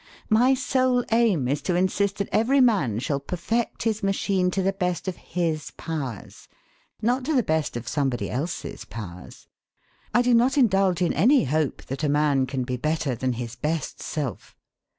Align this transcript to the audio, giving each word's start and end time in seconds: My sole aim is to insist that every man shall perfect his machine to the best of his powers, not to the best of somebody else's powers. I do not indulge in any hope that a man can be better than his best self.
My 0.31 0.55
sole 0.55 1.05
aim 1.11 1.47
is 1.47 1.61
to 1.61 1.75
insist 1.75 2.17
that 2.17 2.29
every 2.31 2.59
man 2.59 2.97
shall 2.97 3.19
perfect 3.19 3.83
his 3.83 4.01
machine 4.01 4.49
to 4.49 4.63
the 4.63 4.73
best 4.73 5.07
of 5.07 5.15
his 5.15 5.69
powers, 5.77 6.47
not 7.03 7.23
to 7.25 7.35
the 7.35 7.43
best 7.43 7.77
of 7.77 7.87
somebody 7.87 8.27
else's 8.27 8.83
powers. 8.83 9.47
I 10.11 10.23
do 10.23 10.33
not 10.33 10.57
indulge 10.57 11.03
in 11.03 11.13
any 11.13 11.43
hope 11.43 11.83
that 11.85 12.03
a 12.03 12.09
man 12.09 12.47
can 12.47 12.63
be 12.63 12.77
better 12.77 13.13
than 13.13 13.33
his 13.33 13.55
best 13.55 14.01
self. 14.01 14.55